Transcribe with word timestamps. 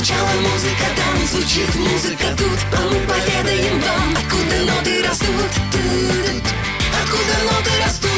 Звучала 0.00 0.30
музыка 0.40 0.86
там, 0.96 1.26
звучит 1.26 1.74
музыка 1.76 2.24
тут 2.34 2.58
А 2.72 2.88
мы 2.88 3.00
поведаем 3.06 3.78
вам, 3.80 4.16
откуда 4.16 4.72
ноты 4.72 5.02
растут 5.06 5.50
Откуда 7.02 7.34
ноты 7.44 7.70
растут 7.84 8.10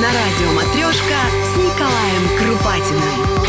На 0.00 0.12
радио 0.12 0.52
«Матрешка» 0.52 1.18
с 1.52 1.56
Николаем 1.56 2.38
Крупатиным. 2.38 3.44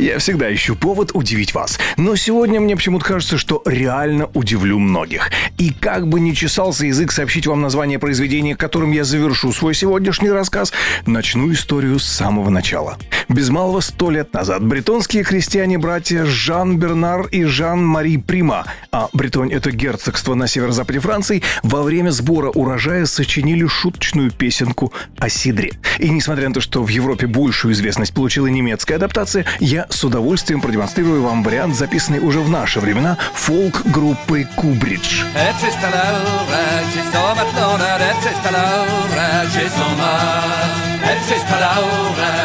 Я 0.00 0.18
всегда 0.18 0.50
ищу 0.50 0.76
повод 0.76 1.10
удивить 1.12 1.52
вас. 1.52 1.78
Но 1.98 2.16
сегодня 2.16 2.58
мне 2.58 2.74
почему-то 2.74 3.04
кажется, 3.04 3.36
что 3.36 3.60
реально 3.66 4.30
удивлю 4.32 4.78
многих. 4.78 5.30
И 5.58 5.74
как 5.74 6.08
бы 6.08 6.20
ни 6.20 6.32
чесался 6.32 6.86
язык 6.86 7.12
сообщить 7.12 7.46
вам 7.46 7.60
название 7.60 7.98
произведения, 7.98 8.56
которым 8.56 8.92
я 8.92 9.04
завершу 9.04 9.52
свой 9.52 9.74
сегодняшний 9.74 10.30
рассказ, 10.30 10.72
начну 11.04 11.52
историю 11.52 11.98
с 11.98 12.04
самого 12.04 12.48
начала. 12.48 12.96
Без 13.30 13.48
малого 13.48 13.78
сто 13.78 14.10
лет 14.10 14.34
назад 14.34 14.66
бретонские 14.66 15.22
крестьяне-братья 15.22 16.24
Жан-Бернар 16.24 17.26
и 17.26 17.44
Жан-Мари 17.44 18.16
Прима, 18.16 18.64
а 18.90 19.08
Бретонь— 19.12 19.52
это 19.54 19.70
герцогство 19.70 20.34
на 20.34 20.48
северо-западе 20.48 20.98
Франции, 20.98 21.44
во 21.62 21.84
время 21.84 22.10
сбора 22.10 22.50
урожая 22.50 23.06
сочинили 23.06 23.68
шуточную 23.68 24.32
песенку 24.32 24.92
о 25.16 25.28
сидре. 25.28 25.70
И 26.00 26.10
несмотря 26.10 26.48
на 26.48 26.54
то, 26.54 26.60
что 26.60 26.82
в 26.82 26.88
Европе 26.88 27.28
большую 27.28 27.72
известность 27.74 28.12
получила 28.12 28.48
немецкая 28.48 28.96
адаптация, 28.96 29.44
я 29.60 29.86
с 29.90 30.02
удовольствием 30.02 30.60
продемонстрирую 30.60 31.22
вам 31.22 31.44
вариант, 31.44 31.76
записанный 31.76 32.18
уже 32.18 32.40
в 32.40 32.50
наши 32.50 32.80
времена 32.80 33.16
фолк-группой 33.34 34.48
Кубридж. 34.56 35.22
È 35.36 35.52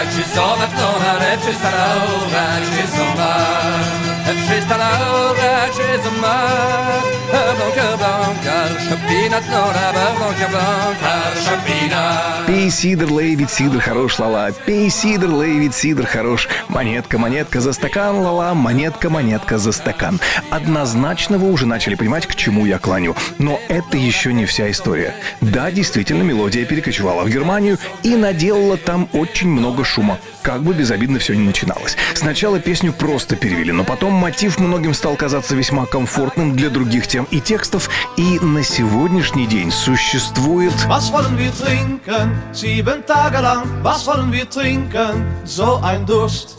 Krzyżowe 0.09 0.67
w 0.67 0.73
tonare, 0.79 1.37
przystala 1.37 1.85
ora, 2.17 2.47
krzyżoma 2.65 3.35
Przystala 4.45 4.89
ora, 5.11 5.69
krzyżoma 5.69 6.35
Blanca, 7.31 7.97
blanca, 7.97 8.55
szopina 8.89 9.41
tonara, 9.41 10.05
blanca, 10.17 10.47
blanca 10.49 11.14
Пей 12.65 12.71
сидр, 12.71 13.05
лей, 13.05 13.35
ведь 13.35 13.51
сидр 13.51 13.79
хорош, 13.79 14.17
лала. 14.17 14.51
Пей 14.51 14.89
сидр, 14.89 15.29
лей, 15.29 15.59
ведь 15.59 15.75
сидр 15.75 16.07
хорош. 16.07 16.49
Монетка, 16.67 17.19
монетка 17.19 17.61
за 17.61 17.73
стакан, 17.73 18.17
лала. 18.17 18.55
Монетка, 18.55 19.11
монетка 19.11 19.59
за 19.59 19.71
стакан. 19.71 20.19
Однозначно 20.49 21.37
вы 21.37 21.51
уже 21.51 21.67
начали 21.67 21.93
понимать, 21.93 22.25
к 22.25 22.33
чему 22.33 22.65
я 22.65 22.79
клоню. 22.79 23.15
Но 23.37 23.59
это 23.67 23.97
еще 23.97 24.33
не 24.33 24.47
вся 24.47 24.71
история. 24.71 25.13
Да, 25.41 25.69
действительно, 25.69 26.23
мелодия 26.23 26.65
перекочевала 26.65 27.23
в 27.23 27.29
Германию 27.29 27.77
и 28.01 28.15
наделала 28.15 28.77
там 28.77 29.09
очень 29.13 29.49
много 29.49 29.83
шума. 29.83 30.17
Как 30.41 30.63
бы 30.63 30.73
безобидно 30.73 31.19
все 31.19 31.35
не 31.35 31.43
начиналось. 31.43 31.97
Сначала 32.15 32.59
песню 32.59 32.93
просто 32.93 33.35
перевели, 33.35 33.71
но 33.71 33.83
потом 33.83 34.13
мотив 34.13 34.59
многим 34.59 34.95
стал 34.95 35.15
казаться 35.15 35.55
весьма 35.55 35.85
комфортным 35.85 36.55
для 36.55 36.71
других 36.71 37.05
тем 37.07 37.27
и 37.29 37.39
текстов. 37.39 37.89
И 38.17 38.39
на 38.39 38.63
сегодняшний 38.63 39.45
день 39.45 39.71
существует? 39.71 40.73
Sieben 42.55 43.03
Tage 43.05 43.41
lang. 43.41 43.67
Was 43.83 44.07
wollen 44.07 44.31
wir 44.31 44.49
trinken? 44.49 45.25
So 45.43 45.81
ein 45.83 46.05
Durst. 46.05 46.55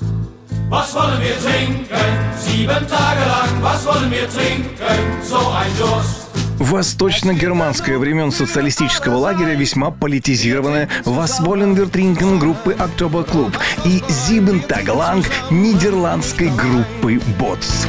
Was 0.69 0.95
wollen 0.95 1.19
wir 1.23 1.39
trinken? 1.39 1.89
Sieben 2.37 2.87
Tage 2.87 3.25
lang. 3.25 3.63
Was 3.63 3.87
wollen 3.87 4.11
wir 4.11 4.29
trinken? 4.29 4.77
So 5.23 5.39
ein 5.39 5.73
Durst. 5.79 6.27
Восточно-германское 6.59 7.97
времен 7.97 8.31
социалистического 8.31 9.17
лагеря 9.17 9.55
весьма 9.55 9.91
политизированная 9.91 10.91
Васволенвертринген 11.07 12.39
группы 12.39 12.75
Октобер 12.79 13.25
Клуб 13.25 13.57
и 13.87 14.03
Зибен 14.07 14.61
Тагаланг 14.61 15.27
нидерландской 15.51 16.49
группы 16.51 17.21
Ботс. 17.39 17.87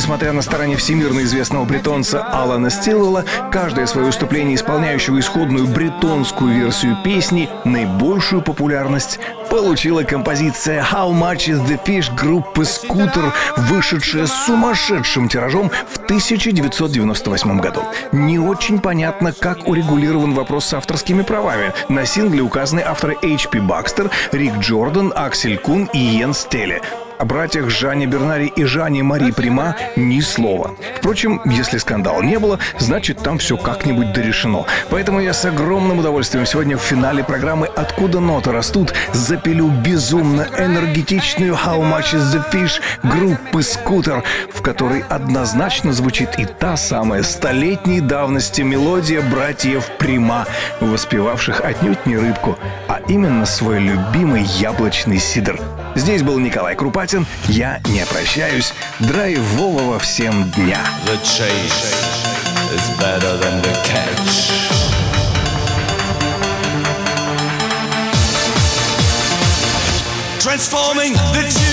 Несмотря 0.00 0.32
на 0.32 0.40
старания 0.40 0.78
всемирно 0.78 1.20
известного 1.24 1.66
бретонца 1.66 2.22
Алана 2.22 2.70
Стилвелла, 2.70 3.26
каждое 3.52 3.84
свое 3.84 4.06
выступление, 4.06 4.54
исполняющего 4.54 5.20
исходную 5.20 5.66
бретонскую 5.66 6.54
версию 6.54 6.96
песни, 7.04 7.50
наибольшую 7.66 8.40
популярность 8.40 9.20
получила 9.50 10.02
композиция 10.02 10.82
«How 10.82 11.12
Much 11.12 11.50
Is 11.50 11.66
The 11.66 11.78
Fish» 11.84 12.14
группы 12.14 12.64
«Скутер», 12.64 13.34
вышедшая 13.58 14.26
сумасшедшим 14.26 15.28
тиражом 15.28 15.70
в 15.90 15.98
1998 15.98 17.60
году. 17.60 17.82
Не 18.10 18.38
очень 18.38 18.80
понятно, 18.80 19.34
как 19.34 19.68
урегулирован 19.68 20.32
вопрос 20.32 20.64
с 20.64 20.72
авторскими 20.72 21.20
правами. 21.20 21.74
На 21.90 22.06
сингле 22.06 22.40
указаны 22.40 22.80
авторы 22.80 23.18
H.P. 23.22 23.60
Бакстер, 23.60 24.10
Рик 24.32 24.56
Джордан, 24.60 25.12
Аксель 25.14 25.58
Кун 25.58 25.90
и 25.92 25.98
Йен 25.98 26.32
Стелле. 26.32 26.80
О 27.20 27.26
братьях 27.26 27.68
Жанне 27.68 28.06
Бернари 28.06 28.46
и 28.46 28.64
Жанне 28.64 29.02
Мари 29.02 29.30
Прима 29.30 29.76
ни 29.94 30.20
слова. 30.20 30.70
Впрочем, 30.96 31.42
если 31.44 31.76
скандала 31.76 32.22
не 32.22 32.38
было, 32.38 32.58
значит 32.78 33.18
там 33.18 33.36
все 33.36 33.58
как-нибудь 33.58 34.14
дорешено. 34.14 34.66
Поэтому 34.88 35.20
я 35.20 35.34
с 35.34 35.44
огромным 35.44 35.98
удовольствием 35.98 36.46
сегодня 36.46 36.78
в 36.78 36.80
финале 36.80 37.22
программы 37.22 37.66
«Откуда 37.66 38.20
ноты 38.20 38.52
растут» 38.52 38.94
запилю 39.12 39.68
безумно 39.68 40.46
энергетичную 40.58 41.52
«How 41.52 41.82
much 41.82 42.14
is 42.14 42.22
the 42.32 42.42
fish» 42.50 42.80
группы 43.02 43.62
«Скутер», 43.62 44.24
в 44.54 44.62
которой 44.62 45.04
однозначно 45.10 45.92
звучит 45.92 46.38
и 46.38 46.46
та 46.46 46.78
самая 46.78 47.22
столетней 47.22 48.00
давности 48.00 48.62
мелодия 48.62 49.20
братьев 49.20 49.84
Прима, 49.98 50.46
воспевавших 50.80 51.60
отнюдь 51.60 52.06
не 52.06 52.16
рыбку, 52.16 52.58
именно 53.08 53.46
свой 53.46 53.78
любимый 53.78 54.42
яблочный 54.42 55.18
сидр. 55.18 55.60
Здесь 55.94 56.22
был 56.22 56.38
Николай 56.38 56.74
Крупатин. 56.76 57.26
Я 57.48 57.80
не 57.86 58.04
прощаюсь. 58.06 58.72
Драйвового 59.00 59.98
всем 59.98 60.50
дня. 60.52 60.78
The 61.06 61.18
is 62.72 62.90
better 62.98 63.36
than 63.38 63.60
the 63.62 63.74
catch. 63.84 64.80
Transforming 70.38 71.12
the 71.34 71.69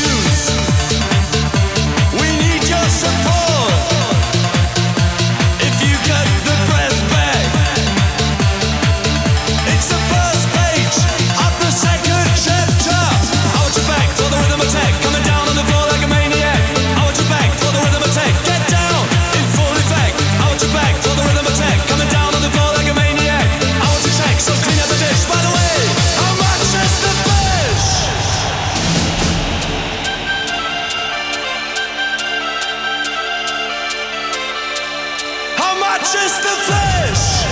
Just 36.00 36.42
the 36.44 36.56
flesh. 36.68 37.46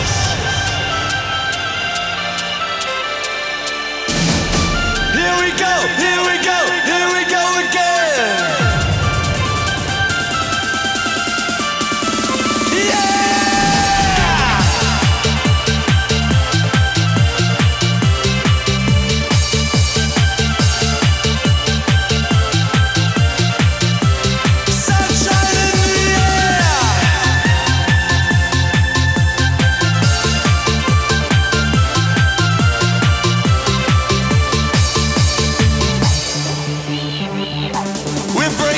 Here 5.14 5.36
we 5.42 5.52
go. 5.58 5.74
Here 5.98 6.25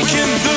broken 0.10 0.57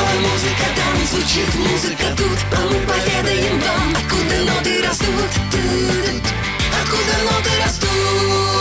Снова 0.00 0.32
музыка 0.32 0.64
там, 0.76 1.04
звучит 1.04 1.54
музыка. 1.56 2.04
Тут 2.16 2.38
А 2.56 2.60
мы 2.62 2.80
поведаем 2.86 3.60
вам, 3.60 3.94
откуда 3.94 4.44
ноты 4.44 4.82
растут? 4.82 5.30
Откуда 6.82 7.24
ноты 7.24 7.50
растут? 7.62 8.59